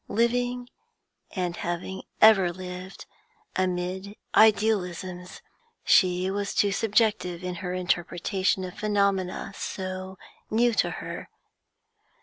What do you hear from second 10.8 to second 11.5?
her.